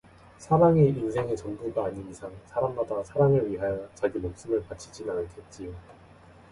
사랑이 0.39 0.89
인생의 0.89 1.37
전부가 1.37 1.85
아닌 1.85 2.09
이상 2.09 2.33
사람마다 2.47 3.03
사랑을 3.03 3.51
위하여 3.51 3.87
자기 3.93 4.17
목숨을 4.17 4.63
바치지는 4.63 5.15
않겠지요. 5.15 5.71